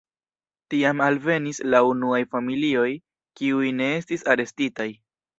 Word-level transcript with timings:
Tiam 0.73 1.01
alvenis 1.07 1.59
la 1.73 1.81
unuaj 1.89 2.21
familioj, 2.35 2.85
kiuj 3.41 3.69
ne 3.83 3.91
estis 3.99 4.25
arestitaj. 4.35 4.89